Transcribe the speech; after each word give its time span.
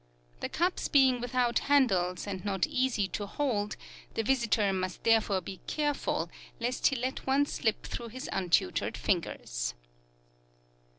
The 0.39 0.49
cups 0.49 0.87
being 0.87 1.21
without 1.21 1.59
handles, 1.69 2.25
and 2.25 2.43
not 2.43 2.65
easy 2.65 3.07
to 3.09 3.27
hold, 3.27 3.75
the 4.15 4.23
visitor 4.23 4.73
must 4.73 5.03
therefore 5.03 5.41
be 5.41 5.61
careful 5.67 6.27
lest 6.59 6.87
he 6.87 6.95
let 6.95 7.27
one 7.27 7.45
slip 7.45 7.83
through 7.83 8.07
his 8.07 8.27
untutored 8.33 8.97
fingers. 8.97 9.75